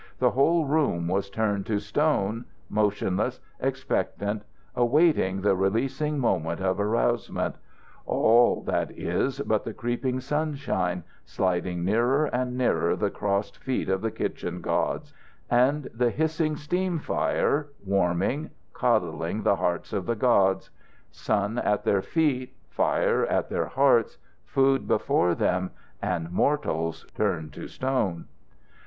The 0.17 0.31
whole 0.31 0.65
room 0.65 1.07
was 1.07 1.29
turned 1.29 1.67
to 1.67 1.77
stone, 1.77 2.45
motionless, 2.71 3.39
expectant, 3.59 4.41
awaiting 4.75 5.41
the 5.41 5.55
releasing 5.55 6.17
moment 6.17 6.59
of 6.59 6.79
arousement 6.79 7.53
all, 8.07 8.63
that 8.63 8.89
is, 8.97 9.41
but 9.41 9.63
the 9.63 9.75
creeping 9.75 10.19
sunshine, 10.19 11.03
sliding 11.23 11.85
nearer 11.85 12.25
and 12.25 12.57
nearer 12.57 12.95
the 12.95 13.11
crossed 13.11 13.59
feet 13.59 13.89
of 13.89 14.01
the 14.01 14.09
kitchen 14.09 14.59
gods; 14.59 15.13
and 15.51 15.87
the 15.93 16.09
hissing 16.09 16.55
steam 16.55 16.97
fire, 16.97 17.67
warming, 17.85 18.49
coddling 18.73 19.43
the 19.43 19.57
hearts 19.57 19.93
of 19.93 20.07
the 20.07 20.15
gods. 20.15 20.71
Sun 21.11 21.59
at 21.59 21.83
their 21.83 22.01
feet, 22.01 22.55
fire 22.71 23.23
at 23.27 23.49
their 23.51 23.67
hearts, 23.67 24.17
food 24.45 24.87
before 24.87 25.35
them, 25.35 25.69
and 26.01 26.31
mortals 26.31 27.05
turned 27.13 27.53
to 27.53 27.67
stone! 27.67 28.25